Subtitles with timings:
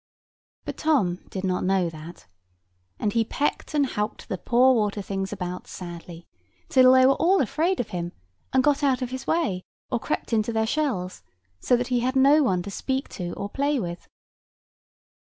[0.65, 2.25] But Tom did not know that;
[2.97, 6.25] and he pecked and howked the poor water things about sadly,
[6.69, 8.11] till they were all afraid of him,
[8.51, 9.61] and got out of his way,
[9.91, 11.21] or crept into their shells;
[11.59, 14.07] so he had no one to speak to or play with.